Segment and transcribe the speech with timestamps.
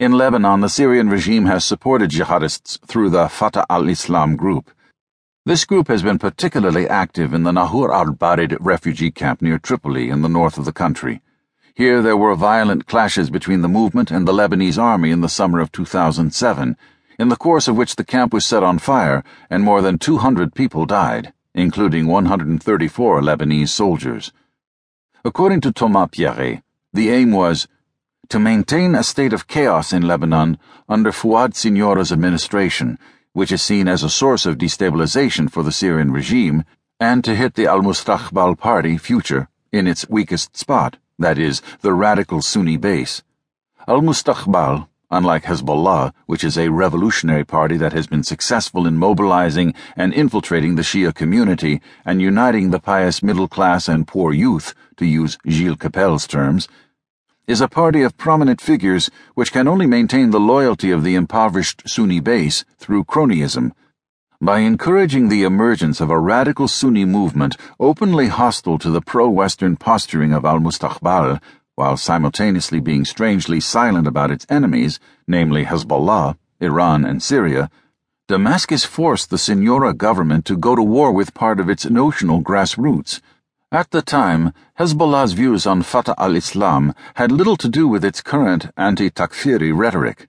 [0.00, 4.70] In Lebanon, the Syrian regime has supported jihadists through the Fatah al Islam group.
[5.44, 10.08] This group has been particularly active in the Nahur al Barid refugee camp near Tripoli
[10.08, 11.20] in the north of the country.
[11.74, 15.60] Here there were violent clashes between the movement and the Lebanese army in the summer
[15.60, 16.78] of 2007,
[17.18, 20.54] in the course of which the camp was set on fire and more than 200
[20.54, 24.32] people died, including 134 Lebanese soldiers.
[25.26, 27.68] According to Thomas Pierret, the aim was
[28.30, 30.58] to maintain a state of chaos in Lebanon
[30.88, 32.98] under Fuad Siniora's administration
[33.32, 36.64] which is seen as a source of destabilization for the Syrian regime,
[36.98, 41.92] and to hit the al Mustaqbal party future in its weakest spot, that is, the
[41.92, 43.22] radical Sunni base.
[43.86, 49.74] Al Mustaqbal, unlike Hezbollah, which is a revolutionary party that has been successful in mobilizing
[49.96, 55.06] and infiltrating the Shia community and uniting the pious middle class and poor youth, to
[55.06, 56.68] use Gilles Kepel's terms,
[57.50, 61.82] is a party of prominent figures which can only maintain the loyalty of the impoverished
[61.84, 63.72] Sunni base through cronyism.
[64.40, 69.74] By encouraging the emergence of a radical Sunni movement openly hostile to the pro Western
[69.74, 71.42] posturing of al Mustaqbal,
[71.74, 77.68] while simultaneously being strangely silent about its enemies, namely Hezbollah, Iran, and Syria,
[78.28, 83.20] Damascus forced the Siniora government to go to war with part of its notional grassroots.
[83.72, 88.20] At the time, Hezbollah's views on Fatah al Islam had little to do with its
[88.20, 90.26] current anti Takfiri rhetoric.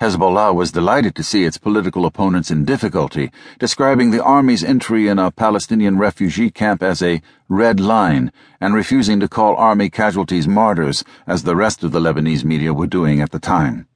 [0.00, 5.18] Hezbollah was delighted to see its political opponents in difficulty, describing the army's entry in
[5.18, 11.02] a Palestinian refugee camp as a red line and refusing to call army casualties martyrs,
[11.26, 13.88] as the rest of the Lebanese media were doing at the time.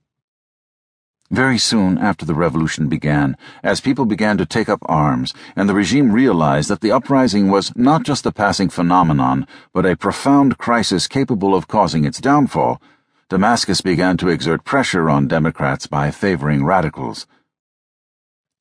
[1.31, 5.75] Very soon after the revolution began, as people began to take up arms, and the
[5.75, 11.06] regime realized that the uprising was not just a passing phenomenon, but a profound crisis
[11.06, 12.83] capable of causing its downfall,
[13.28, 17.28] Damascus began to exert pressure on Democrats by favoring radicals.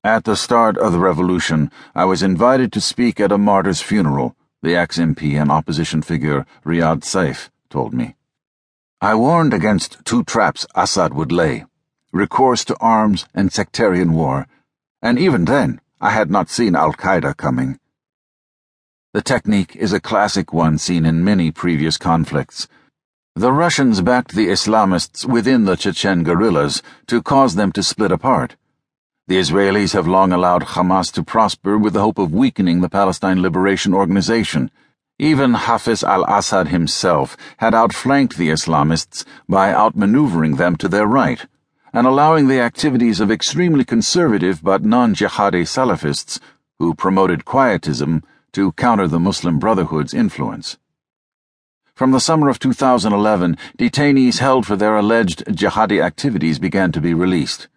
[0.04, 4.36] At the start of the revolution, I was invited to speak at a martyr's funeral,
[4.61, 8.15] the ex MP and opposition figure Riyad Saif told me.
[9.02, 11.65] I warned against two traps Assad would lay
[12.11, 14.47] recourse to arms and sectarian war,
[15.02, 17.80] and even then I had not seen Al Qaeda coming.
[19.14, 22.67] The technique is a classic one seen in many previous conflicts.
[23.36, 28.55] The Russians backed the Islamists within the Chechen guerrillas to cause them to split apart.
[29.27, 33.41] The Israelis have long allowed Hamas to prosper with the hope of weakening the Palestine
[33.41, 34.71] Liberation Organization.
[35.20, 41.45] Even Hafiz al Assad himself had outflanked the Islamists by outmaneuvering them to their right
[41.94, 46.39] and allowing the activities of extremely conservative but non jihadi Salafists
[46.77, 48.23] who promoted quietism
[48.54, 50.77] to counter the Muslim Brotherhood's influence.
[51.94, 57.14] From the summer of 2011, detainees held for their alleged jihadi activities began to be
[57.14, 57.67] released.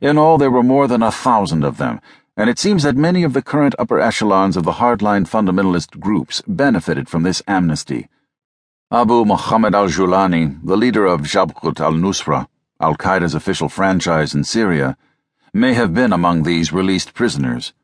[0.00, 2.00] In all, there were more than a thousand of them,
[2.36, 6.42] and it seems that many of the current upper echelons of the hardline fundamentalist groups
[6.48, 8.08] benefited from this amnesty.
[8.90, 12.48] Abu Muhammad al Julani, the leader of Jabhat al Nusra,
[12.80, 14.96] Al Qaeda's official franchise in Syria,
[15.52, 17.74] may have been among these released prisoners.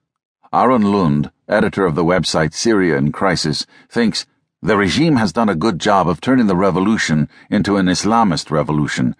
[0.55, 4.25] Aron Lund, editor of the website Syria in Crisis, thinks
[4.63, 9.15] the regime has done a good job of turning the revolution into an Islamist revolution.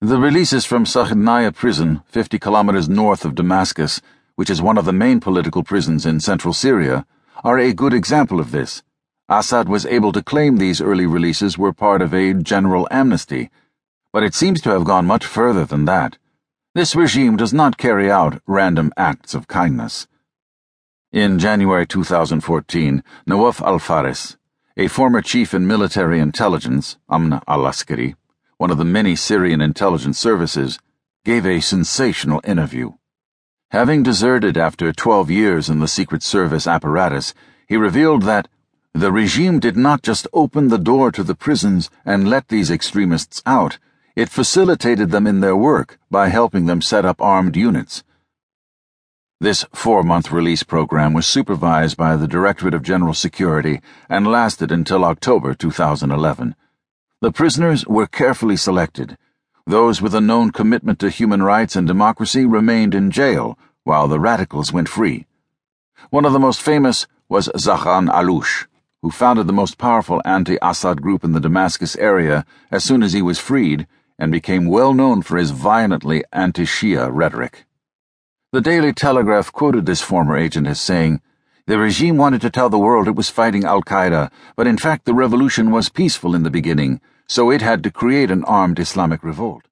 [0.00, 4.00] The releases from Sednaya prison, 50 kilometers north of Damascus,
[4.36, 7.04] which is one of the main political prisons in central Syria,
[7.44, 8.82] are a good example of this.
[9.28, 13.50] Assad was able to claim these early releases were part of a general amnesty
[14.18, 16.18] but it seems to have gone much further than that.
[16.74, 20.08] This regime does not carry out random acts of kindness.
[21.12, 24.36] In January 2014, Nawaf al Faris,
[24.76, 28.16] a former chief in military intelligence, Amn al Askari,
[28.56, 30.80] one of the many Syrian intelligence services,
[31.24, 32.94] gave a sensational interview.
[33.70, 37.34] Having deserted after 12 years in the Secret Service apparatus,
[37.68, 38.48] he revealed that
[38.92, 43.40] the regime did not just open the door to the prisons and let these extremists
[43.46, 43.78] out
[44.18, 48.02] it facilitated them in their work by helping them set up armed units.
[49.38, 54.72] This four month release program was supervised by the Directorate of General Security and lasted
[54.72, 56.56] until October 2011.
[57.20, 59.16] The prisoners were carefully selected.
[59.68, 64.18] Those with a known commitment to human rights and democracy remained in jail, while the
[64.18, 65.26] radicals went free.
[66.10, 68.66] One of the most famous was Zahran Allouche,
[69.00, 73.12] who founded the most powerful anti Assad group in the Damascus area as soon as
[73.12, 73.86] he was freed
[74.18, 77.64] and became well known for his violently anti Shia rhetoric.
[78.52, 81.20] The Daily Telegraph quoted this former agent as saying,
[81.66, 85.04] The regime wanted to tell the world it was fighting Al Qaeda, but in fact
[85.04, 89.22] the revolution was peaceful in the beginning, so it had to create an armed Islamic
[89.22, 89.62] revolt.